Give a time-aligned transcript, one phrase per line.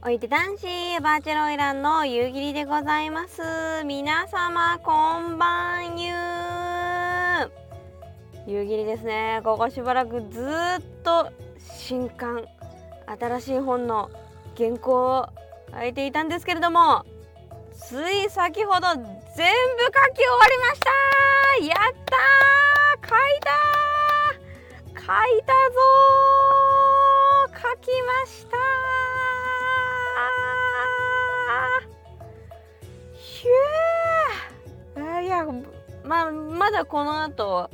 [0.00, 0.66] おいて男子
[1.02, 3.42] バーチャルオイランの夕霧でございます。
[3.84, 6.14] 皆様こんばんゆ
[8.46, 9.40] 夕霧ですね。
[9.42, 10.44] ここしばらくずっ
[11.02, 12.44] と新刊
[13.18, 14.08] 新しい本の
[14.56, 15.28] 原稿を
[15.76, 17.04] 書いていたんですけれども
[17.72, 19.52] つい先ほど全部書き終わ
[20.48, 20.90] りました。
[21.66, 22.16] やった
[23.08, 23.50] 書いた
[24.94, 25.80] 書いたぞ
[27.48, 28.87] 書きました
[33.38, 35.22] ひゅー。
[35.22, 35.46] いや
[36.04, 37.70] まあまだこの後、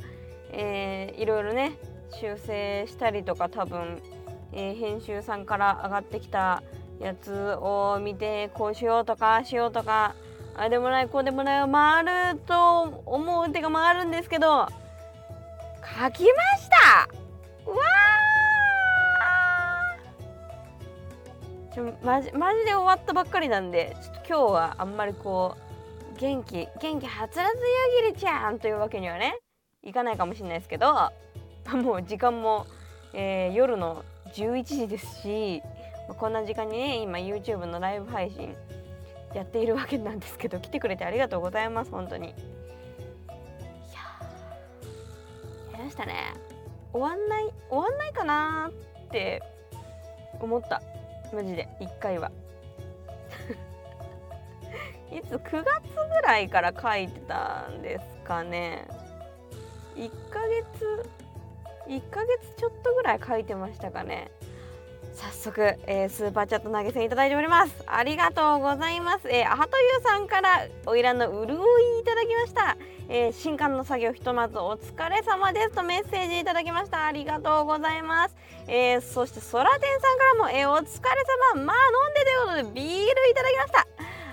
[0.51, 1.77] えー、いろいろね
[2.11, 3.99] 修正したりとか多分、
[4.53, 6.61] えー、編集さんから上がってきた
[6.99, 10.13] やつを見てこうしようとかしようとか
[10.55, 14.67] あでもないこうでもない回ると思う手が回るんですけど
[15.81, 17.09] 書きました。
[17.65, 18.04] うわ
[21.75, 25.57] ちょマジマジで終わったばっかりなんでちょっと今日はあんまりこ
[26.15, 27.53] う元気元気はつらつや
[28.07, 29.37] ぎりちゃんというわけにはね
[29.83, 31.11] いかないかもしれないですけど
[31.73, 32.65] もう時間も、
[33.13, 35.61] えー、夜の11時ですし
[36.17, 38.55] こんな時間にね今 YouTube のライブ配信
[39.33, 42.29] やっているわけなんですけど来てくれてありがとうございます本当に。
[42.29, 42.35] いや
[45.73, 46.33] やりましたね。
[46.93, 48.71] 終わんない終わんないかな
[49.07, 49.43] って
[50.39, 50.81] 思った。
[51.33, 52.31] マジで1回は。
[55.11, 55.63] いつ9月ぐ
[56.21, 58.87] らいから書いてたんですかね。
[59.95, 61.09] 1ヶ月
[61.87, 64.29] 1ヶ月ちょっとぐらい書いてましたかね。
[65.15, 67.73] 早速、えー、スーパーチャット投げ銭いただいております。
[67.87, 72.77] ありがとうございます、えー、アハトユさんからおいらの潤いいただきました、
[73.07, 77.05] えー、新刊の作業ひとまずお疲れ様ですとメッセージいただきました。
[77.05, 78.35] ありがとうございます、
[78.67, 80.85] えー、そしてソラテンさんからも、えー、お疲れ
[81.55, 81.63] 様。
[81.63, 83.87] まあ飲んでということでビールいただきました。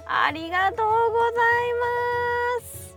[0.04, 1.72] ありがとうござい
[2.60, 2.96] ます。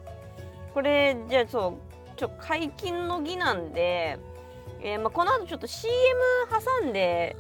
[0.74, 4.18] これじゃあそうちょ解禁の儀なんで
[4.82, 5.94] えー、まあ、この後ちょっと CM
[6.82, 7.36] 挟んで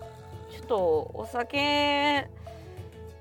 [0.55, 2.27] ちょっとお酒ね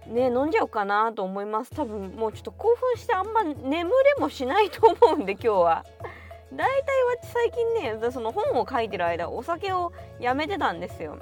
[0.07, 1.71] 飲んじゃおうかなと思います。
[1.75, 5.85] 多分もうちょっと興奮してあんま眠れもしないと思うんで今日は。
[6.53, 6.81] だいたい
[7.21, 11.19] 私最近ねその本を書いてる間お酒をやめてたんですよ。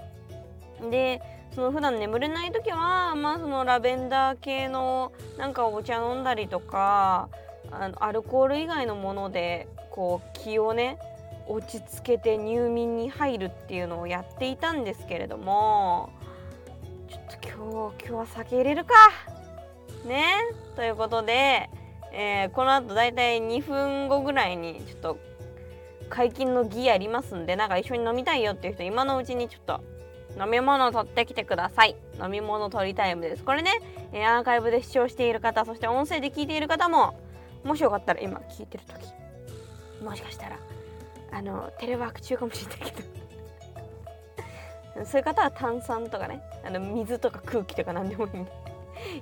[0.91, 1.23] で
[1.55, 7.29] その普段眠れない時はまあそのラベンダー系のなんかお茶飲んだりとか
[7.71, 10.99] あのアルコール以外のものでこう気をね
[11.47, 16.11] 落ち着けて入眠に入るっていうのをやっていたんですけれども
[17.09, 18.95] ちょっと今日今日は酒入れるか。
[20.07, 20.35] ね？
[20.75, 21.71] ということで、
[22.13, 25.19] えー、この後だいたい2分後ぐらいにちょっと
[26.09, 29.81] 解禁の儀ありますんでなんか一緒に飲みたいよっていう人今のうちにちょっと
[30.43, 31.97] 飲み物を取ってきてください。
[32.23, 33.45] 飲み物取りタイムです。
[33.45, 33.71] これね、
[34.13, 37.19] え、アーカイブで視聴している方そして音声で聞いている方も
[37.65, 38.95] もしよかったら今聞いてる時
[40.03, 40.59] もしかしたら
[41.33, 43.09] あのテレワーク中かもしれないけど。
[45.07, 48.53] そういう方は炭酸とかねあの水とか空気とか何でもいいんで。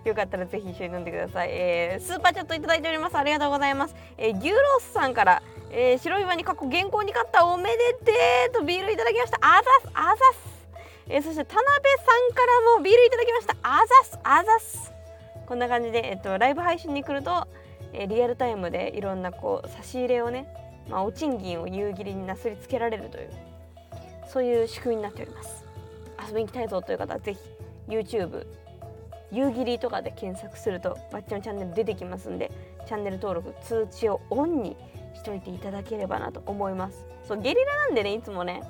[0.04, 3.16] よかったらぜひ一緒に飲んでください、えー、スーパーチャットいただいております。
[3.16, 9.38] ありがとうございます、えー、牛ロースさんから、えー、白いワニ過去原稿に勝ったおめでてーとビールいただきました。
[9.40, 10.66] あざすあざす、
[11.08, 11.78] え、そして田辺さ
[12.30, 13.56] んからもビールいただきました。
[13.62, 14.92] あざすあざす。
[15.46, 17.48] こんな感じで、えっと、ライブ配信に来ると、
[17.94, 20.46] えー、リアルタイムでいろんなこう差し入れをね
[20.88, 23.30] まあ、お賃金を夕霧になすりつけられるという
[24.26, 25.64] そういう仕組みになっております。
[26.26, 27.40] 遊びに行きたいぞという方はぜひ
[27.88, 28.46] YouTube
[29.32, 32.50] 夕霧とかで検索するとバッチのチャンネル出てきますんで
[32.86, 34.76] チャンネル登録通知をオンに
[35.14, 37.04] しといていただければなと思います。
[37.26, 38.62] そうゲリラなんでねいつもね、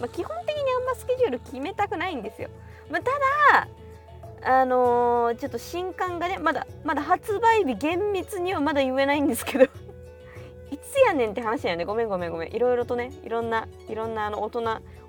[0.00, 2.48] まあ、基本的にあんまスケジュール決めたくないんですよ、
[2.90, 3.10] まあ、た
[3.62, 3.68] だ
[4.60, 9.66] あのー、ちょっと新刊がねまだまだ発売日厳密にはまだ言えないんですけど
[10.92, 12.54] つやねんって話だよねごめんごめんごめん。
[12.54, 14.60] いろいろとねいろんないろんなあの大人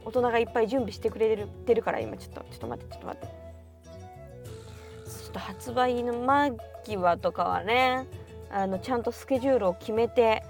[0.06, 2.18] 大人がいっぱい準備してくれてるから今。
[2.18, 3.28] ちょっとちょっと待ってちょっと待って。
[3.28, 6.52] ちょっと発売の間
[6.85, 8.08] 際とかはね
[8.50, 10.44] あのちゃんとスケジュールを決めて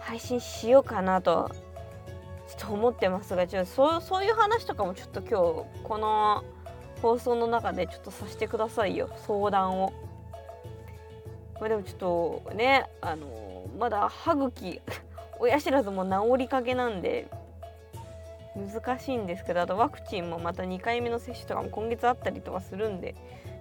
[0.00, 1.50] 配信しようかなと
[2.48, 5.34] ちょっと思ってますがちょそうそういう話とかもちょっと今日
[5.82, 6.44] この
[7.02, 9.08] 放送の中でちょっとさせてくださいよ。
[9.26, 9.92] 相談を。
[11.60, 13.26] まあ、でもちょっとねあの
[13.78, 14.80] まだ歯茎
[15.38, 17.28] 親知らずも治りかけなんで
[18.56, 23.14] 難しいんですけどあとワクチンもまた2回目の接種とかも今月あったりとかするんで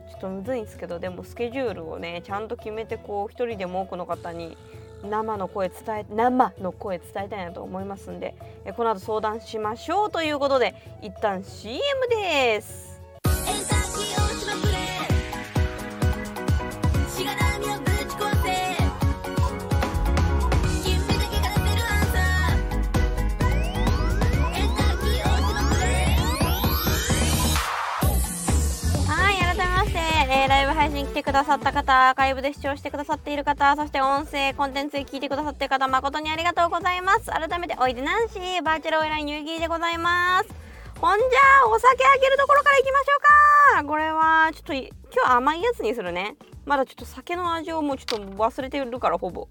[0.10, 4.58] ちょっとむずいんですけどでもスケジュールをねちゃんと決めてこう一人でも多くの方に
[5.04, 8.36] 生の声伝え生の声伝えたいなと思いますんで
[8.66, 10.74] えこの後相談しましょうということで
[11.04, 11.80] 一旦 CM
[12.10, 12.87] です。
[31.28, 37.26] くださった方アーカイブで視聴してくださっている方そして音声コンテンツで聞いてくださっている方誠にありがとうございます。
[37.26, 40.50] 改めておいでなんしバーチャルオイラインニューギーでございます。
[41.02, 43.06] ほんじゃお酒開けるところからいきましょ
[43.74, 43.84] うか。
[43.84, 44.90] これはちょっと今
[45.26, 46.38] 日甘いやつにするね。
[46.64, 49.50] まだちょっと酒の味をもうちょっと忘れてるからほぼ。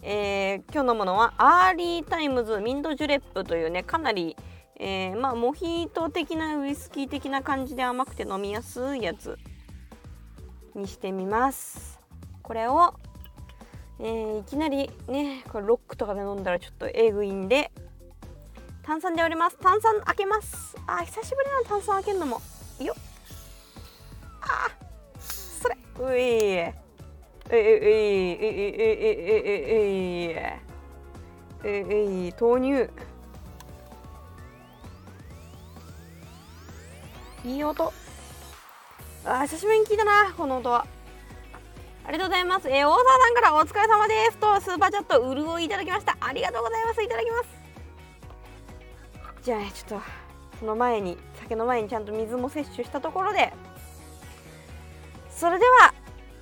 [0.00, 4.34] えー、今日飲むのはアーリータイムズミントジュレップというねかなり
[4.80, 9.36] えー、まあモヒート的なウイスキー的な感じで甘くて飲みやすいやつ。
[10.74, 12.00] にしてみます。
[12.42, 12.94] これを、
[14.00, 17.70] えー、いきなりねこれロックとかで飲んだらちょっとえぐいんで
[18.82, 19.58] 炭酸で割ります。
[19.58, 20.76] 炭酸開けます。
[20.86, 22.40] あ久しぶりな炭酸開けるのも。
[22.80, 23.02] いいよっ。
[24.40, 24.68] あ
[25.20, 25.76] それ。
[26.00, 26.74] ういえ
[27.50, 27.64] いういえい
[28.74, 29.08] え
[30.24, 30.34] い
[31.64, 32.90] ういういう豆乳
[37.44, 37.92] いい音
[39.30, 40.86] あ久しぶりに聞いたなこの音は。
[42.06, 42.68] ありがとうございます。
[42.70, 44.38] えー、大沢さんからお疲れ様です。
[44.38, 46.16] とスーパーチャット潤いいただきました。
[46.18, 47.02] ありがとうございます。
[47.02, 47.48] いただきます。
[49.42, 50.06] じゃあちょっと
[50.60, 53.52] その前に酒の前にちゃんと水も摂取したところで。
[55.30, 55.92] それでは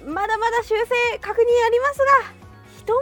[0.06, 2.04] まだまだ修正確認ありますが
[2.78, 3.00] ひとま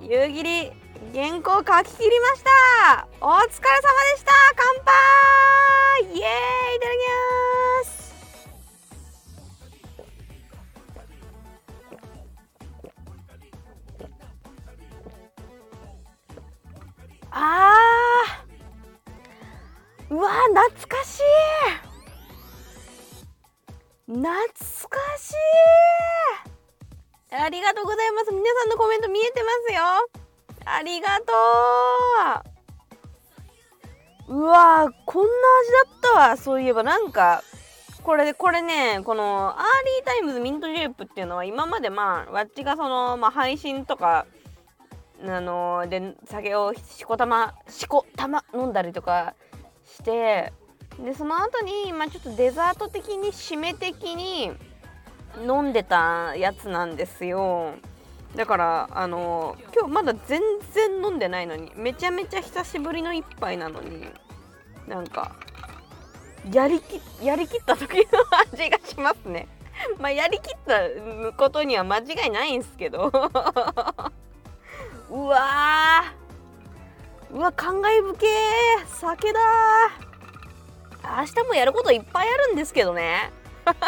[0.00, 0.72] ず夕霧
[1.12, 3.06] 原稿書き切りました。
[3.20, 3.58] お疲れ様で
[4.16, 4.32] した。
[4.56, 4.66] 乾
[6.06, 6.16] 杯!
[6.16, 6.76] イエーイ!
[6.76, 6.96] いただき
[7.84, 8.09] ます。
[17.30, 20.14] あー。
[20.14, 21.22] うわ懐かしい。
[24.08, 25.34] 懐かしい。
[27.34, 28.32] ありがとうございます。
[28.32, 29.82] 皆さんのコメント見えてますよ。
[30.64, 31.32] ありがと
[34.28, 34.34] う。
[34.36, 35.72] うわこんな味
[36.02, 36.36] だったわ。
[36.36, 37.44] そういえばなんか
[38.02, 44.26] これでこれねこのアーリータイムズミントジュレップっていうのは今までまあわっちがその、まあ、配信とか
[45.22, 49.34] あのー、で酒をしこたましこたま飲んだりとか
[49.84, 50.52] して
[50.98, 54.50] でその後にまあちょっとデザート的に締め的に
[55.46, 57.74] 飲んでたやつなんですよ。
[58.34, 60.40] だからあの今日まだ全
[60.72, 64.06] 然飲んでないのにめちゃめちゃ久しぶりの一杯なのに
[64.86, 65.34] なんか
[66.52, 68.02] やりきやりきった時の
[68.52, 69.48] 味がしますね。
[69.98, 70.80] まあやりきった
[71.36, 73.10] ことには間違いないんすけど。
[75.10, 76.04] うわ
[77.32, 78.86] うわ感慨深え。
[78.86, 79.40] 酒だ。
[81.02, 83.32] 明日もやることいっぱいあるんですけどね。
[83.66, 83.80] 明日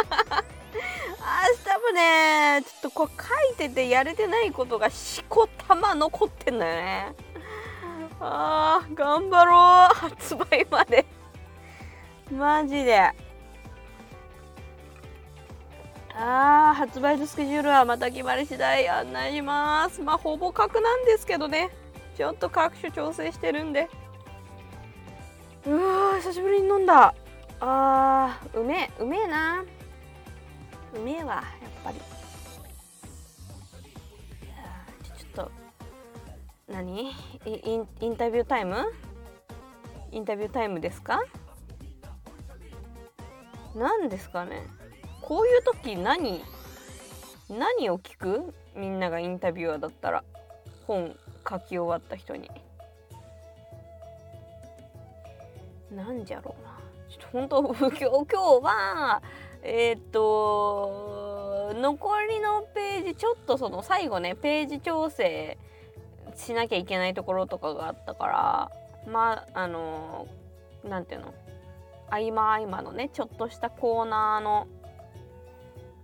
[1.80, 7.14] もねちょっとこう書いててやれてないことがしこたま残ってんだよね。
[8.20, 10.10] あー頑張ろう。
[10.10, 11.04] 発売まで。
[12.30, 13.10] マジで。
[16.14, 20.02] あー発売のスケジュールはまた決まり次第案内します。
[20.02, 21.70] まあほぼ確なんですけどね。
[22.16, 23.88] ちょっと各種調整してるんで。
[25.66, 27.14] うわ久しぶりに飲んだ。
[27.60, 29.64] あーうめえうめえな。
[30.94, 31.44] うめえわやっ
[31.82, 31.98] ぱり。
[31.98, 35.50] ちょっと
[36.68, 37.10] 何？
[37.46, 38.92] インインタビュータイム？
[40.10, 41.22] インタビュータイムですか？
[43.74, 44.66] 何ですかね？
[45.22, 46.42] こういう時何
[47.48, 48.54] 何を聞く？
[48.74, 50.24] みんながインタビュアーだったら
[50.86, 51.14] 本
[51.48, 52.50] 書き終わった人に。
[55.90, 56.78] なんじゃろうな。
[57.10, 59.22] ちょっと本当今日 今日は
[59.62, 65.58] えー、っと残りのページちょっとその最後ねページ調整
[66.34, 68.70] しなきゃいけないところとかがあったから
[69.12, 70.26] まああの
[70.84, 71.34] 何ていうの？
[72.10, 74.66] 合間合間のねちょっとしたコーナーの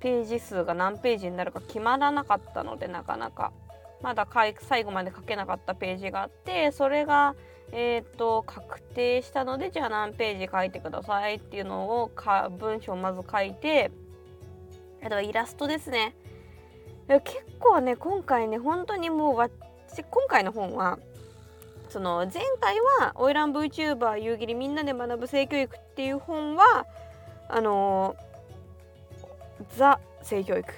[0.00, 3.52] ページ数が何ページになるか決まらなかったのでなかなか。
[4.00, 4.28] まだ
[4.60, 7.34] 最後まで書けなかったページがあってそれが
[7.72, 13.90] えーと、確定したのでじゃあ何ページ書いてくださいっていうのをか文章をまず書いて
[15.02, 16.14] あとはイラストですね。
[17.08, 17.22] 結
[17.58, 20.98] 構ね今回ね本当にもう私今回の本は
[21.88, 26.86] その前回は「オイラン VTuber 夕霧みんなで学ぶ性教育」っていう本は
[27.48, 28.14] あの
[29.76, 30.72] ザ性教育。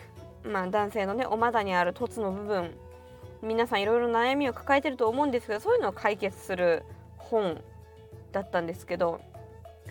[0.44, 2.74] まあ男性のねお股にある凸の部分。
[3.42, 6.82] 皆さんいろいろ悩みを抱えてると思うんですけどそういうのを解決する
[7.16, 7.62] 本
[8.32, 9.22] だったんですけど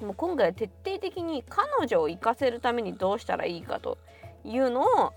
[0.02, 3.98] もう今回は徹底的に彼女を生かせるためにどうしたらいいかと
[4.44, 5.14] いうのを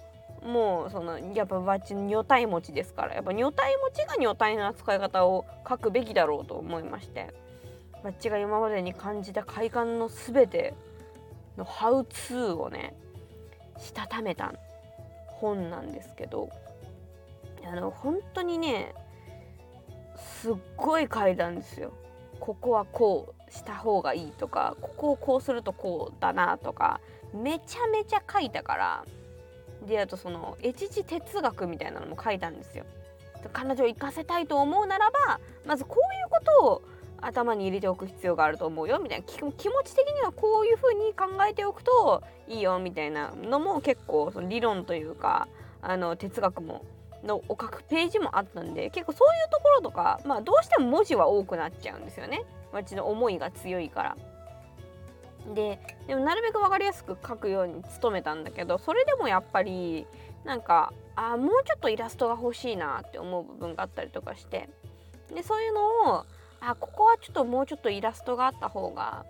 [0.46, 3.14] もうそのやっぱバッチ女体持ちですから。
[3.14, 7.32] やっぱ女体持ちが女体の扱い方を書くべきだろうと思いまして
[8.02, 10.74] バッチが今までに感じた快感の全て
[11.56, 12.94] のハウツーをね
[13.78, 14.52] したためた
[15.26, 16.50] 本なんですけど
[17.64, 18.94] あの本当にね
[20.40, 21.92] すっごい書いたんですよ。
[22.40, 27.00] ここはこうした方がいいとかここをこうするとこうだなとか
[27.32, 29.04] めちゃめちゃ書いたから
[29.86, 32.84] であとその越智哲学みたいなのも書いたんですよ。
[33.52, 36.82] 彼女を生かせたいと思うならばまずこういうことを
[37.22, 39.24] 頭に入れておく必要があると思うよみたいな。
[39.24, 45.48] 気持ち的にはこういうふうに考えておくといいよみたいなのも結構その理論というか
[45.80, 46.84] あの哲学も
[47.24, 52.44] のを書くページもあったんで結構そういうところとかまあどうしても文字は多くなっちゃうんですよね。
[52.72, 54.16] 私の思いが強いから。
[55.54, 60.06] ででもなるべく分かりやすく書くように努めたんだけどそれでもやっぱり
[60.44, 64.68] なんかあもうちょっとイラストが欲しいなって思う部分があったりとかして。
[65.34, 66.26] でそういうのを
[66.64, 69.24] あここはちょっともうちょっとイラストがあった方が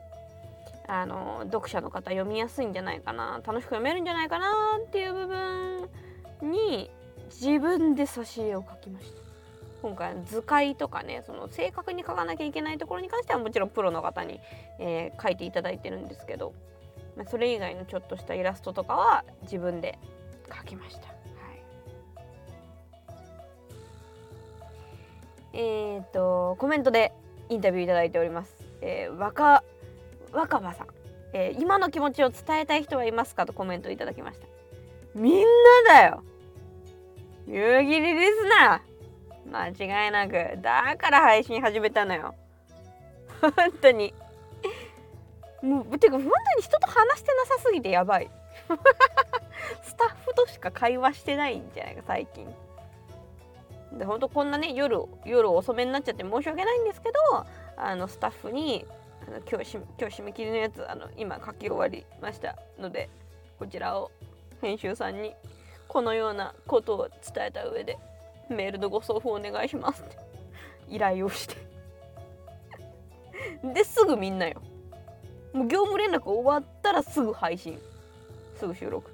[0.86, 3.40] あの読者の方読みやすいんじゃないかな。
[3.44, 5.88] 楽しく読めるんじゃないかなっていう部分
[6.42, 6.90] に
[7.30, 9.22] 自分で挿絵を描きました。
[9.80, 14.38] 今回図解とかねその正確に書かなきゃいけないところに関してはもちろんプロの方に、
[14.78, 16.52] えー、書いていただいてるんですけど、
[17.16, 19.98] まあ、それ以外のちょっとしたイラストとかは自分で
[20.48, 21.08] 描きました。
[21.08, 21.12] は
[25.52, 27.12] い、えっ、とコメントで
[27.48, 28.54] インタビューいただいております。
[28.80, 29.62] えー、若
[30.32, 30.86] 若葉さん、
[31.32, 34.46] えー、今の気持ちを伝えたい人はいますかとコメントいただきました。
[35.14, 35.42] みん
[35.86, 36.22] なだよ。
[37.46, 38.92] 夕霧リスナー。
[39.50, 40.60] 間違いなく。
[40.62, 42.34] だから配信始めたのよ。
[43.40, 44.14] 本当に。
[45.62, 48.30] もうてか本当に人と話してなさすぎてやばい。
[49.82, 52.46] スタッフとしか会話してないんじゃないか最近。
[53.98, 57.46] で本当こんなね夜夜遅めになっちゃって申し訳ないんですけど
[57.76, 58.86] あのスタッフに
[59.26, 62.56] あの今日今日締め切りのやつあの今書き終わりました。
[62.78, 63.08] ので
[63.58, 64.10] こちらを
[64.60, 65.34] 編集さんに
[65.88, 67.98] このようなことを伝えた上で
[68.48, 70.16] メールのご送付お願いしますって
[70.88, 71.56] 依頼をして。
[73.74, 74.60] ですぐみんなよ。
[75.52, 77.78] もう業務連絡終わったらすぐ配信。
[78.56, 79.10] すぐ収録。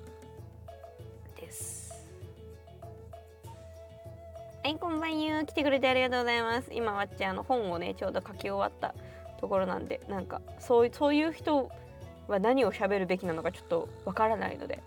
[4.69, 6.69] いこんばんゆ来てくれてありがとうございます。
[6.73, 8.95] 今わっちあの本をねちょうど書き終わった
[9.41, 11.71] ところなんでなんかそうそういう人
[12.27, 14.83] は何を喋るべきなのかちょっとわからないので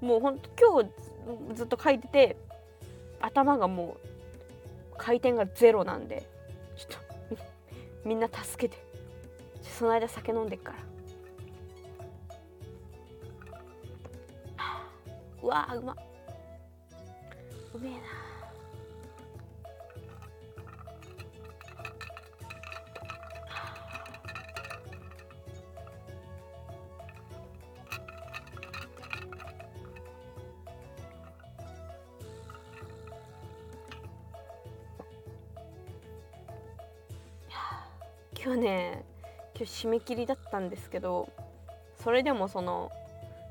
[0.00, 2.36] もうほんと今日ずっと書いてて
[3.20, 6.26] 頭がもう回転がゼロなんで
[6.76, 6.98] ちょっと
[8.04, 8.86] みんな助けて。
[9.62, 10.78] その間酒飲んでっから。
[15.42, 15.96] うわーうま
[17.74, 18.25] うめえな
[38.46, 39.04] 今日ね
[39.56, 41.28] 今日締め切りだったんですけど
[42.04, 42.92] それでもその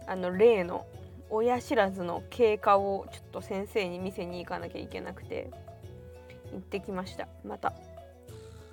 [0.08, 0.86] あの例の
[1.30, 5.52] 親知らずの経過をちょっと先生に見せに行かなきゃいけなくて
[6.54, 7.28] 行ってきました。
[7.44, 7.74] また。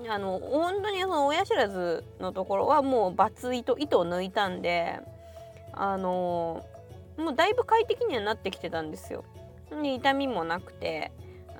[0.08, 5.00] あの本当にその親知らずのところはもうバツ糸糸を抜いたんで
[5.72, 6.64] あの
[7.16, 9.24] もうだいぶ快適にはなってきてたんですよ。
[9.82, 11.10] 痛みもなくて。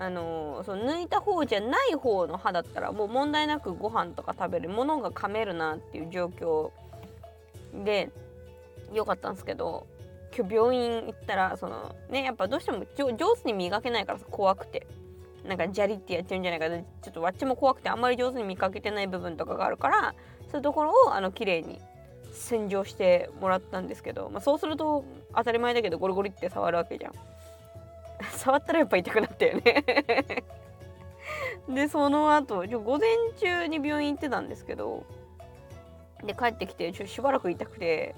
[0.03, 6.71] あのその抜いた方じゃない方の歯だったらもう問題なくご飯とか食べるものが噛めるなっていう状況
[7.85, 8.11] で
[8.93, 9.87] よかったんですけど
[10.37, 14.89] 今日病院行ったらそのねやっぱどうしても上手に磨けないから怖くて
[15.47, 20.15] なんかジャリってやっちゃうんじゃないかちょっとわっちも怖くてあんまり上手に見かけてない部分とかがあるから
[20.51, 21.79] そういうところをあの綺麗に
[22.33, 27.13] 洗浄してもらったんですけど、まあ、そうすると当たり前だけどゴリゴリって触るわけじゃん。
[28.31, 29.85] 触ったらやっぱ痛くなったよね。
[31.69, 35.05] でその後ちょ午前中に病院行ってたんですけど
[36.25, 38.15] で帰ってきてちょしばらく痛くて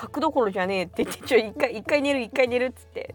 [0.00, 3.14] 書くどころじゃねえって言ってちょ一回一回寝る一回寝るっつって。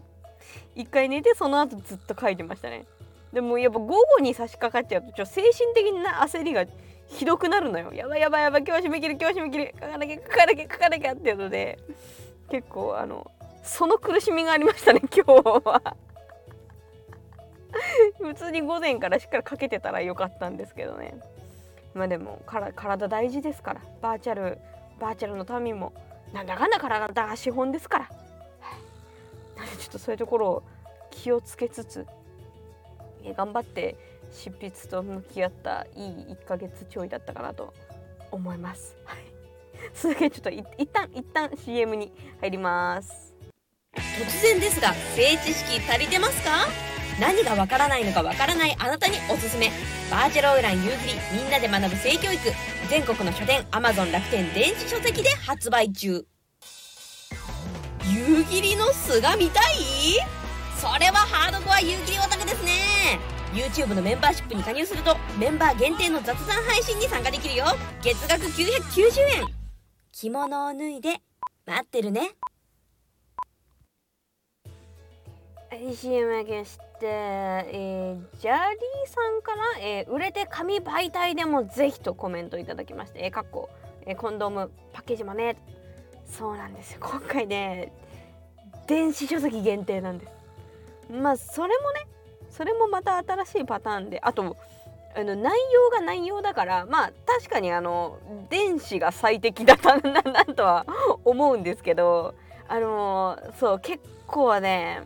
[0.74, 2.86] 一回寝てその後ずっと書いてましたね。
[3.32, 6.66] でもやっぱ午後に差し掛かっちゃうとちょ精神的な焦りが
[7.06, 7.92] ひどくなるのよ。
[7.92, 9.72] やばいやばいやばい今日締め切り今日締め切り。
[9.74, 11.78] 書かなきゃ書かなきゃ書かなきゃっていうので
[12.50, 13.30] 結構あの
[13.62, 15.96] その苦しみがありましたね 今日は。
[18.18, 21.14] 普通に午前からしっかりかけてたらよかったんですけどね。
[21.94, 23.80] まあでもから体大事ですから。
[24.00, 24.58] バーチャル
[24.98, 25.92] バーチャルの民も
[26.32, 28.14] なんだかんだ体が資本ですから、ちょ
[29.88, 30.62] っとそういうところを
[31.10, 32.06] 気をつけつつ
[33.36, 33.96] 頑張って
[34.32, 37.72] 執筆と向き合ったいい1ヶ月ちょいだったかなと
[38.30, 38.96] 思います。
[39.04, 39.18] はい、
[39.92, 43.31] それだけちょっと一旦一旦 CM に入ります。
[43.94, 46.66] 突然ですが性知識足りてますか？
[47.20, 49.70] 何がわからないのかわからないあなたにおすすめ。
[50.10, 52.40] バーチャルオイラン夕霧みんなで学ぶ性教育。
[52.88, 56.24] 全国の書店 Amazon 楽天電子書籍で発売中。
[58.04, 59.74] 夕霧の巣が見たい？
[60.78, 63.18] それはハードコア夕霧オタクですね。
[63.52, 67.66] YouTube のメンバーシップに加入するとメンバー限定の雑談配信に参加できるよ。
[68.02, 69.46] 月額990円。
[70.12, 71.20] 着物を脱いで
[71.66, 72.30] 待ってるね。
[75.94, 83.70] CM 明けして、えー、ジャリーさんから、えー売れて紙媒体でもぜひとコメントいただきまして、えー、かっこ、
[84.04, 85.56] えーコンドームパッケージもね
[86.26, 86.98] そうなんですよ。
[87.00, 87.92] 今回ね
[88.86, 91.12] 電子書籍限定なんです。
[91.12, 92.06] まあそれもね
[92.50, 94.56] それもまた新しいパターンであと
[95.16, 98.18] あの内容が内容だからまあ確かにあの
[98.50, 100.86] 電子が最適だったななとは
[101.24, 102.34] 思うんですけど
[102.68, 105.02] あのそう結構ね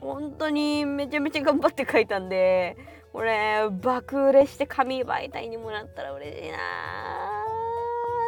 [0.00, 2.76] 本当にめちゃめちゃ頑張って書いたんで
[3.12, 6.56] これ爆売れして紙媒体にもらったら嬉しいな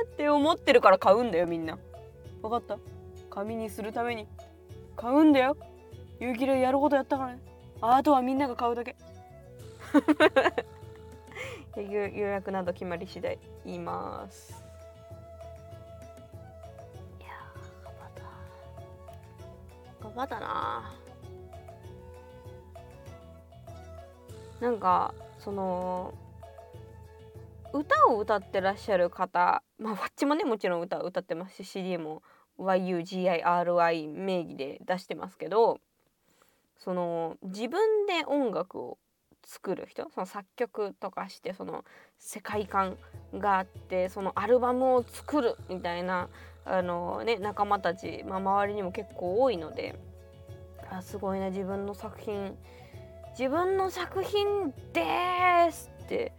[0.05, 1.79] ーって思ってるから買うんだよみんな。
[2.43, 2.79] 分かった？
[3.31, 4.27] 紙にするために。
[4.97, 5.57] 買うんだよ。
[6.21, 7.41] 勇気でやることやったからね。
[7.81, 8.97] あとはみんなが買うだけ。
[11.77, 14.53] 予予約など決まり次第言います。
[17.21, 17.29] いや
[17.85, 18.11] 頑張っ
[20.01, 20.05] た。
[20.09, 20.95] 頑張ったな
[24.61, 26.15] なんかその
[27.73, 32.23] 歌を歌ってらっしゃる方まあわっちもねもちろん歌歌ってますし CD も
[32.59, 35.81] YUGIRI 名義で出してますけど
[36.79, 38.99] その自分で音楽を
[39.45, 41.85] 作る人その作曲とかしてその
[42.19, 42.99] 世界観
[43.35, 46.29] があってそのアルバムを作るみたいな
[46.65, 49.99] あの、ね、仲間たち、まあ、周りにも結構多いので
[50.91, 52.57] あすごいな自分の作品
[53.39, 56.33] 自分の作品ですって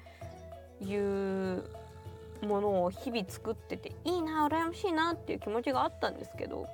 [0.82, 1.64] いう
[2.42, 6.68] ものを日々作ってていいな羨ましいなっていう気持ちがあったんですけど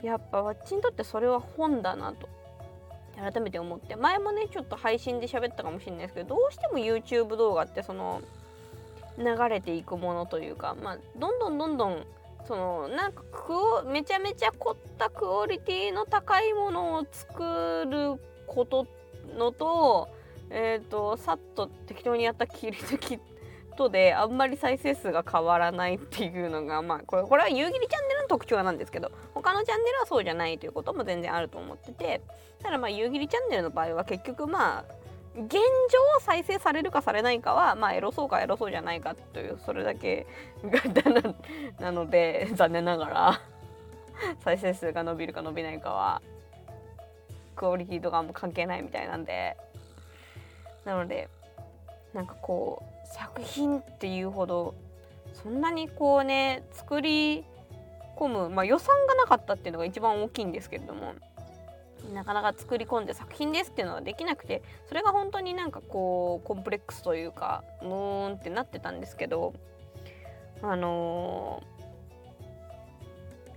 [0.00, 2.28] やっぱわっちにとってそれは本だなと。
[3.16, 8.22] 改めて思って前もねちょっと配信で喋ったかもしれないですけどどうしても YouTube 動画ってその
[9.18, 12.06] 流れていくものというかまあどんどんどんどん
[12.46, 18.86] そのなんかクオめちゃめちゃ凝ったクオリティの高いものを作ること
[19.36, 20.08] のと
[20.50, 23.18] えっ、とさっと適当にやった切り抜き
[23.78, 32.20] とであんまり再生数が変わらないっていうのがまあこれこれは夕霧チャンネルの特徴なんですけど他のチャンネルはそうじゃないということも全然あると思ってて
[32.60, 34.84] ただまあ夕霧チャンネルの場合は結局まあ
[35.36, 35.58] 現状
[36.20, 40.26] 再生されるかされないかはまあエロそうかエロそうじゃないかというそれだけ
[40.64, 41.34] がな
[41.78, 43.40] なので残念ながら
[44.42, 46.20] 再生数が伸びるか伸びないかは
[47.58, 49.56] クオリティとかも関係ないみたいなんで。
[50.84, 51.28] なので
[52.14, 54.74] なんかこう作品っていうほど
[55.34, 57.44] そんなにこうね作り
[58.16, 61.14] 込む、まあ、予算がなかったっていうのが一番大きいんですけれども
[62.14, 69.52] なかなか作り込んで作品ですっていうのはできなくてそれが本当になんかこうコンプレックスというかうーんってなってたんですけど
[70.62, 71.78] あのー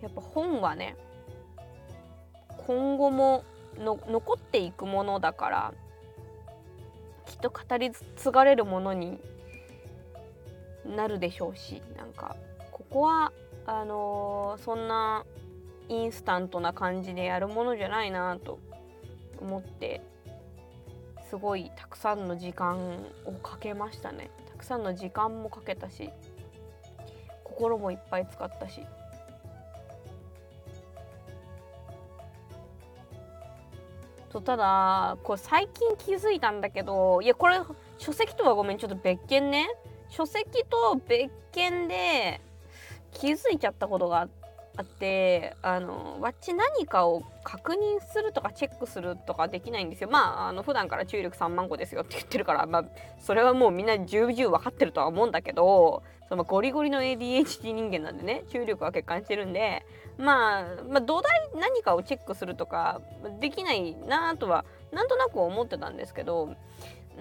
[0.01, 0.97] やっぱ本はね
[2.65, 3.43] 今後も
[3.77, 5.73] の残っていくものだから
[7.25, 9.19] きっと語り継がれるものに
[10.85, 12.35] なるでしょうしなんか
[12.71, 13.31] ここは
[13.65, 15.25] あのーそんな
[15.89, 18.59] インスタントな感じでやるものじゃないなと
[19.39, 20.01] 思って
[21.29, 24.29] すごいたくさんの時間をかけましたね。
[24.51, 26.09] たくさんの時間もかけたし
[27.43, 28.81] 心もいっぱい使ったし。
[34.31, 37.59] とただこう最近気づいたんだけどいやこれ
[37.97, 39.67] 書籍とはごめんちょっと別件ね。
[40.09, 42.41] 書籍と別件で
[43.13, 44.27] 気づいちゃったことが
[44.77, 50.09] あってあのわっち何かを確認するとかチェックするとかできないんですよ。
[50.09, 52.85] まああの普段から注意力3万個ですよって言ってるからまあ
[53.19, 59.85] それはもうみんな重々分かってるとは思うんだけどそのゴリゴリの ADHD 人間なんでね注意力は欠陥してるんで
[60.17, 63.01] まあ、まあ、土台何かをチェックするとか
[63.39, 66.55] できないなとはなんとなく思ってたんですけど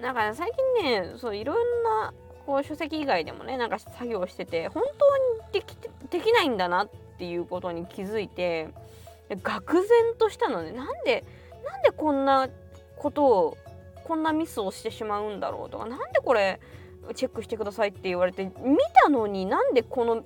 [0.01, 2.13] なんか最近ねそういろんな
[2.45, 5.75] こう書籍以外でもねなんか作業してて本当にでき
[6.09, 8.69] できないんだなっていうことに気づいて
[9.29, 10.71] 愕然としたのね。
[10.71, 11.23] なんで
[11.63, 12.49] なんでこんな
[12.97, 13.57] ことを
[14.03, 16.59] こんなミスをしてしまうんだろうとかなんでこれ
[17.15, 20.23] チェックしてくださいって言われて見たのになんでこの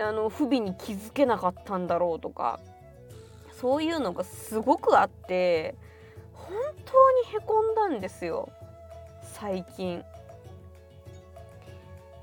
[0.00, 2.60] あの不備に気づけなかったんだろうとか
[3.60, 5.74] そういうのがすごくあって
[6.32, 8.50] 本当にへこんだんですよ
[9.22, 10.04] 最近。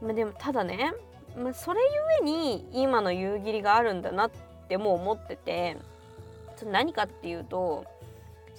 [0.02, 0.94] まあ、でもただね、
[1.38, 1.82] まあ、それ
[2.22, 4.32] ゆえに今の夕霧があるんだなっ
[4.68, 5.78] てもう思ってて
[6.66, 7.86] 何かっていうと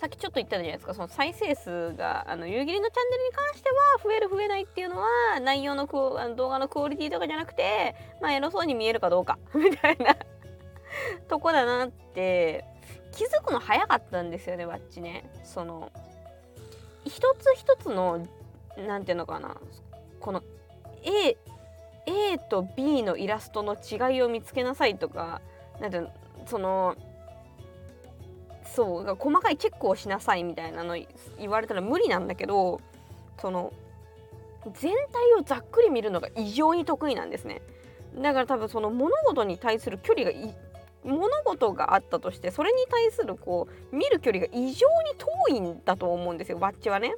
[0.02, 5.06] さっきちょっと言ったじゃないですかその再生数があの夕霧のチャンネルに関しては増える増えないっていうのは
[5.40, 10.16] 内容のクオあの動画のクオリティとかじゃなくてまあエロそうに見えるかどうか みたいな
[11.28, 12.64] とこだなって
[13.12, 15.30] 気づくの早かったんですよねわっちね。
[15.44, 15.92] その
[17.04, 18.26] 一つ一つの
[18.76, 19.56] なんていうのかな
[20.18, 20.42] この
[21.04, 21.36] A,
[22.06, 25.40] A と B のイラストの違いを見つけなさいとか
[25.80, 26.10] なんていうの
[26.46, 26.96] その
[28.64, 30.96] そう細かいチェックをしなさいみたいなの
[31.38, 32.80] 言われたら無理なんだけど
[33.40, 33.72] その
[34.80, 37.62] 全体をざっくり見るのが異常に得意なんですね
[38.16, 40.32] だから多分その物事に対する距離が
[41.04, 47.14] 物事があったとしてそれに対するこう見る距離が異常に遠いんだと思うんですよバッチはね。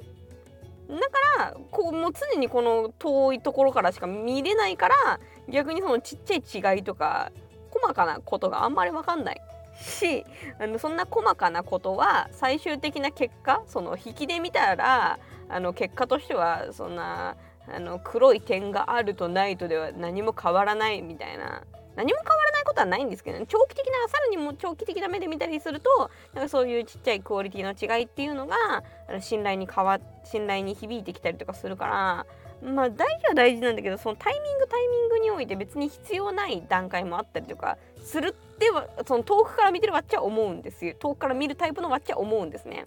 [0.89, 1.03] だか
[1.39, 7.31] らこうもう常にこの遠いところからしか見れないから逆にそのちっちゃい違いとか
[7.71, 9.41] 細かなことがあんまり分かんない
[9.81, 10.25] し
[10.59, 17.35] あのそんな細かなことは最終的な結果その引きで見たらあの結果としてはそんな
[17.67, 21.63] あの黒い点があるとないとでは何も変わらないみたいな。
[21.95, 28.83] 何も変わらないことはないんですけど、ね、長期的なさらにも長期的な目で見たりするとなんかそういうちっちゃいクオリティの違いっていうのが
[29.21, 32.25] 信頼に変わ信頼に響いてきたりとかするから
[32.69, 40.95] まあ大事は大事なんだけどそのタイミングタイミングにおいて別に必要ない段階もあったりとかするってはその遠くから見てるわっちゃ思うんですよ。
[40.97, 42.85] 遠くから見るタイプのわっちゃ思うんですね。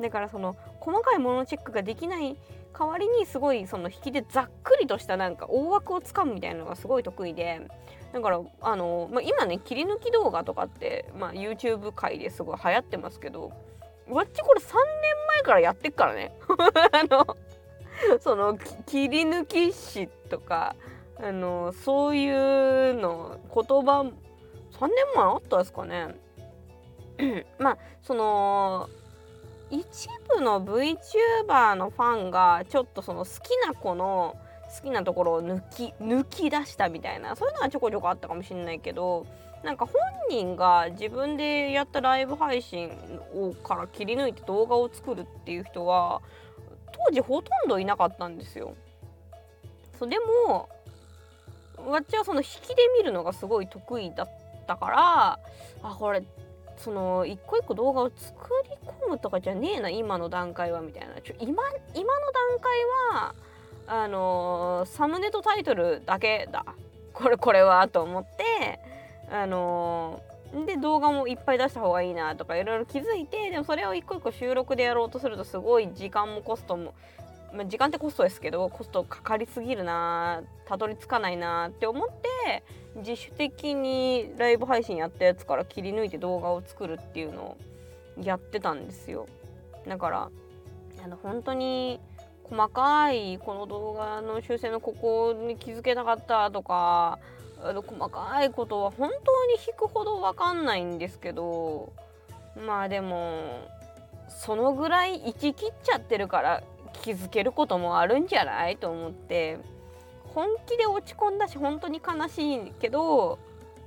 [0.00, 2.36] だからその細かいものチェックができない
[2.76, 7.60] 代わりにすごいその引きでざっくりとしたなんか大枠をつかむみたいなのがすごい得意で。
[8.12, 13.52] だからあの、まあ、今ね切り抜き動画とかって、まあ、YouTube 界ですごい流行ってますけど
[14.06, 16.34] わっちこれ3年前からやってっからね。
[16.92, 17.36] あの
[18.20, 20.76] その切り抜き師とか
[21.22, 24.10] あのそういうの言葉
[24.82, 26.16] 3年前あったですかね
[27.60, 28.88] まあその
[29.70, 34.36] 一部の VTuber のファンがちょっとその好きな子の
[34.76, 39.24] 好きなところを抜き抜き出したみたいなそういうのはちょこちょこあったかもしれないけど
[39.62, 39.94] なんか本
[40.28, 42.90] 人が自分でやったライブ配信
[43.34, 46.20] をから切り抜いて動画を作るっていう人は
[47.06, 48.74] 当時ほとんどいなかったんですよ。
[49.96, 50.68] そうでも
[51.86, 54.28] わっちはその引きで見るのがすごい得意だっ
[54.72, 55.38] たから
[55.82, 56.22] あこれ
[56.76, 58.70] その一個一個動画を作り
[59.06, 61.20] 込むとかじゃねえな今の段階はみたいな。
[61.20, 61.62] ちょ今
[61.94, 63.34] 今の段階は
[63.86, 66.64] あのー、サムネとタイトルだけだ。
[67.12, 68.80] これこれはと思って
[69.30, 76.94] あのー、で動画もいっぱい出した方がいいなとかいろいろ気づいてでもそれを一個一個収録でやろうとするとすごい時間もコストも、
[77.54, 82.62] まあ、時間ってコストですけどコストかかりすぎるなたどり着かないなって思って
[82.96, 87.56] 自主的にライブ配信やったやつから切り抜いて動画を作るっていうのを
[88.22, 89.26] やってたんですよ。
[89.86, 90.30] だから
[91.04, 92.00] あの本当に
[92.44, 97.18] 細かいこの動画の修正のここに気づけなかったとか
[97.62, 101.92] あの細かいことは本当に引くほど分かんないんですけど
[102.66, 103.68] まあでも
[104.28, 106.62] そのぐらい行ききっちゃってるから
[106.92, 109.58] 気づけることもあるんじゃないと思って
[110.34, 113.38] 本気で落ち込んだし本当に悲しいけど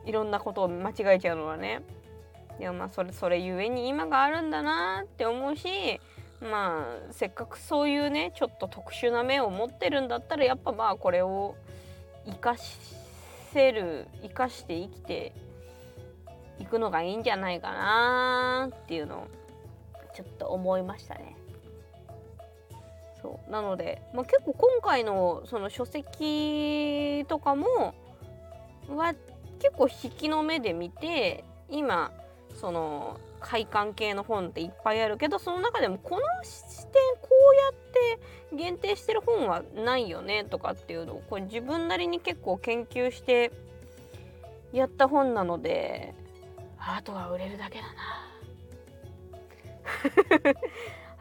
[0.05, 1.81] いろんなことを間違えちゃうのはね
[2.59, 5.99] でもまあそれそれゆえに今があるんだなって思うし
[6.41, 11.55] まあせっかくそういうねちょっと特殊な目を持ってるんだったらやっぱまあこれを
[12.25, 15.33] 生かせる生かして生きて
[16.59, 19.27] いくのがいいんじゃないかなっていうのを
[20.15, 21.35] ちょっと思いましたね。
[23.25, 23.51] そう。
[23.51, 27.95] なので、まあ、結構今回のその書籍とかも
[28.87, 29.15] は
[29.59, 32.11] 結構引きの目で見て今
[32.53, 37.73] その快感系の本っていっぱいあるけどその中でもこの視点こうやっ
[38.51, 43.51] て限定してる本はないよねとかっていうのをこれ自分なりに結構研究して
[44.71, 46.13] やった本なので
[46.77, 48.25] あとは売れるだけだな。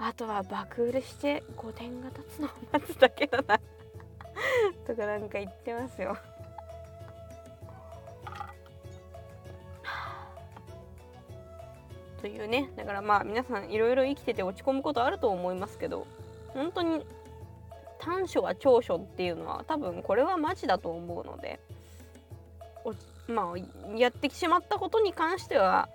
[0.06, 3.58] あとは爆売れして5点が立つのを待つだけだな
[4.86, 6.14] とかなんか言ってますよ。
[12.20, 16.06] というねだからまあ皆さんいろいろ生きてて落ち込むことあると思いますけど
[16.48, 17.06] 本当に
[17.98, 21.60] 短所は長所っていうのは多分これはマジだと思うので
[23.26, 25.88] まあやってしまったことに関しては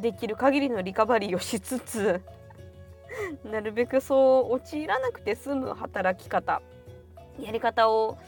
[0.00, 2.20] できる限りのリカバリーをしつつ
[3.44, 6.62] なるべくそう陥らなくて済む働き方
[7.40, 8.18] やり方を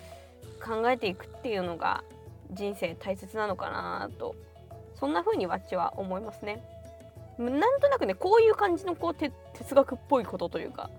[0.65, 2.05] 考えていくっていうのが
[2.51, 4.35] 人生大切なのかなと
[4.95, 6.63] そんな風にわっちは思いますね。
[7.39, 9.33] なんとなくねこういう感じのこう哲
[9.75, 10.91] 学っぽいことというか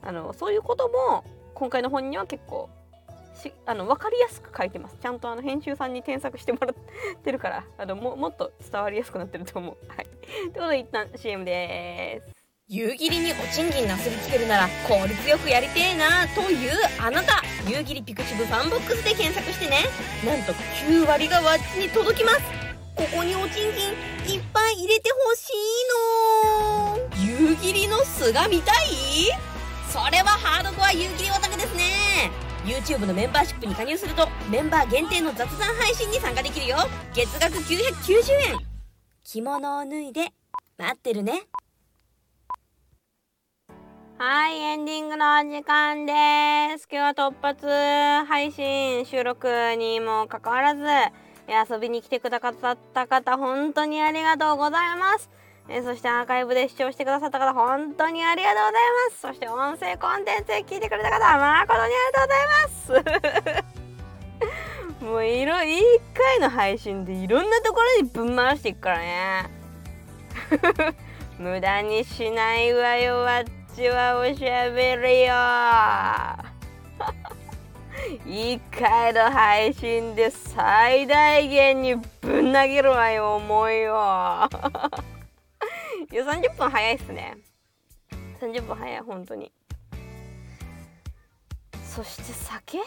[0.00, 2.70] あのそういうことも今回の本には結構
[3.34, 9.76] しあの分かりやすく書いてますちゃんとあの編集さんに添削してもらってるからあのももっと伝わりやすくなってると思う。
[9.88, 12.37] はい、ということで一旦 CM です。
[12.70, 17.42] 夕霧にお賃金なすりつけるなら効率よくやりてえなというあなた。
[17.66, 19.86] 夕霧ピクシブファンボックスで検索してね。
[20.22, 20.52] なんと
[20.86, 22.40] 9割がわっちに届きます。
[22.94, 27.48] ここにお賃金いっぱい入れてほしいの。
[27.48, 28.84] 夕霧の巣が見たい？
[29.88, 32.30] それはハードコア夕霧オタクですね。
[32.66, 36.76] YouTube のメンバーシップに加入するとメンバー限定の雑談配信に参加できるよ。
[37.14, 38.58] 月額990円。
[39.24, 40.32] 着物を脱いで
[40.76, 41.44] 待ってるね。
[44.20, 46.88] はい、エンディングのお時間です。
[46.90, 47.66] 今日は突発
[48.26, 50.82] 配信収録にもかかわらず、
[51.46, 55.30] 遊びに来てくださった方、本当にありがとうございます。
[55.68, 59.20] えそしてアーカイブで視聴してくださった方、本当にありがとうございます。
[59.20, 63.04] そして音声コンテンツで聞いてくれた方、誠にありがとうござい
[64.88, 65.04] ます。
[65.04, 65.80] もういろ、1
[66.12, 69.44] 回の配信でいろんなところにぶん回していくからね。
[71.38, 73.44] 無駄にしないわよ、わ
[73.78, 75.34] ちはおしゃべりよ。
[78.26, 84.48] 一回の配信で最大限にぶん投げるわよ思いよ
[86.10, 87.38] いや30分早いっすね。
[88.40, 89.52] 30分早い本当に。
[91.84, 92.78] そして酒？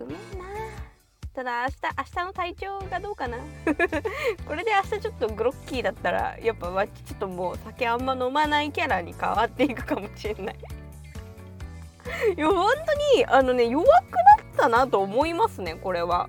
[0.00, 0.93] うめえな。
[1.34, 3.38] ただ明日明日の体調がどうかな？
[4.46, 10.56] これで明日ちょっとグロッキーだったらやっぱわちょっともう酒あんま飲まないキャラに変わっていくかもしれない。
[12.36, 14.02] いや本当にあのね弱くなっ
[14.56, 16.28] たなと思いますねこれは。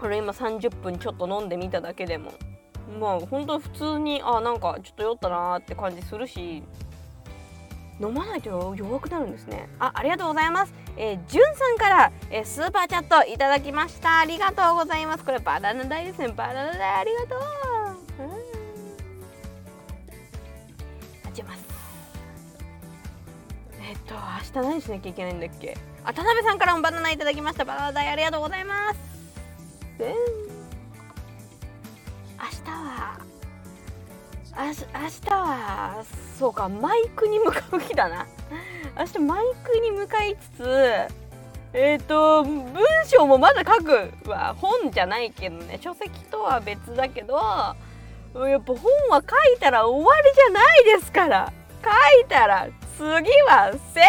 [0.00, 2.32] これ今30分ちょっと飲んでみただけでも。
[2.98, 6.62] まあ本当普通にあなんかちょっと酔ったなーって感じするし。
[8.00, 9.68] 飲まないと弱くなるんですね。
[9.78, 10.72] あありがとうございます。
[10.98, 14.20] えー、じゅんさんから、えー、スーパーチャットいただきました。
[14.20, 15.24] ありがとうございます。
[15.24, 16.28] これバナナ代ですね。
[16.28, 17.40] バナナ代ありがとう。
[18.24, 18.30] うん。
[21.24, 21.64] 待ちます。
[23.80, 25.76] えっと明日何しなきゃいけないんだっけ？
[26.04, 27.64] あ田辺さんからもバナナいただきました。
[27.64, 28.98] バナナ代ありがとうございます。
[29.98, 30.14] で
[32.38, 33.18] 明日は
[34.56, 36.04] 明日は
[36.38, 38.26] そうかマイクに向かう日だな。
[38.98, 41.08] 明日マイクに向かいつつ
[41.74, 42.74] えっ、ー、と文
[43.06, 51.52] 章もまだ書くは本じゃないけどね書籍とは別だけどやっぱ本は書いたら終わりじゃないですから。
[51.82, 51.90] 書
[52.20, 52.66] いたら
[52.96, 53.06] 次
[53.42, 54.04] は宣伝。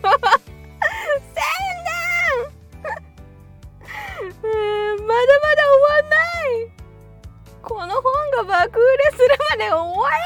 [1.28, 1.42] 宣
[1.84, 2.00] 伝。
[5.06, 6.16] まだまだ終わんな
[6.76, 6.79] い。
[7.70, 8.02] この本
[8.32, 10.18] が爆売れするまで終わら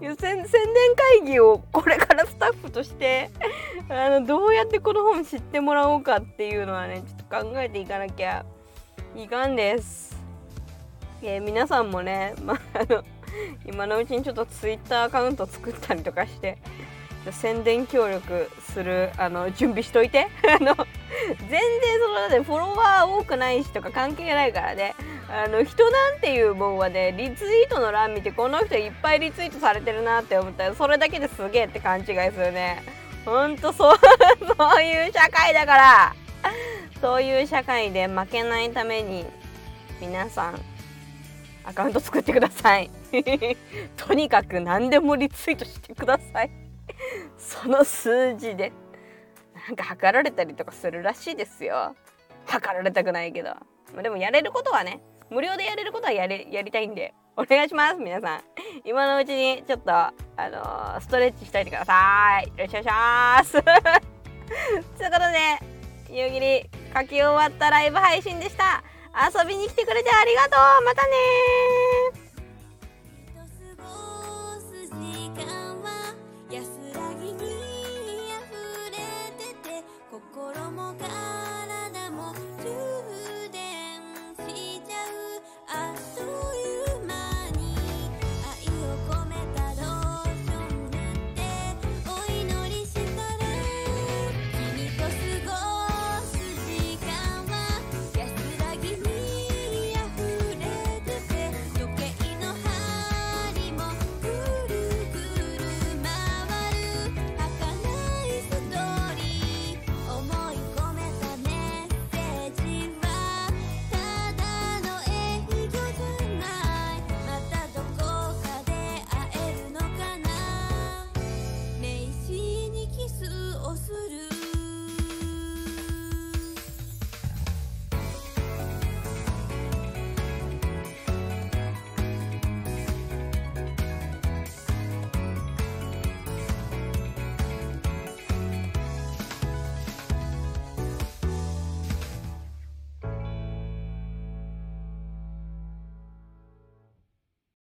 [0.00, 3.30] ない 宣宣伝会議をこれからスタッフとして
[3.88, 8.44] あのどうやってこの本知ってもらおうかっていうのはねちょっと考えていかなきゃ
[9.14, 10.16] いかんです。
[11.22, 13.04] えー、皆さんもね、まあ、あの
[13.64, 16.58] 今のうちにちょっとツイッターアカウント作ったりとかして
[17.32, 20.28] 宣伝協力するあの準備しといて。
[20.48, 20.74] あの
[21.38, 21.60] 全然
[22.00, 24.94] そのでフォロワー多くないしとか関係ないからね。
[25.28, 30.68] あの人なんていうもんはねリツイートの欄見てこの人いっぱいリツイートされてるなって思った。
[30.68, 32.82] らそれだけですげえって勘違いするね。
[33.24, 33.96] ほんとそう
[34.58, 36.14] そういう社会だから。
[37.00, 39.26] そういう社会で負けないために
[40.00, 40.60] 皆さん
[41.64, 42.90] アカウント作ってください。
[43.96, 46.63] とにかく何でもリツイートしてください。
[47.36, 48.72] その数字で
[49.68, 51.94] なんか測られたりとかするらしいですよ。
[52.46, 53.54] 測られたくないけど、
[54.02, 57.14] でもやれることはね無料でやれることはやれやりたいんで。
[57.36, 58.40] お願いします皆さん。
[58.84, 62.46] 今のうちにちょっとあのー、ストレッチしといてください。
[62.46, 63.52] よろしくお願いします。
[63.58, 63.74] というこ
[64.94, 65.58] とで
[66.10, 68.84] 夕霧書き終わったライブ配信でした。
[69.16, 70.84] 遊びに来てくれてありがとう。
[70.84, 72.23] またね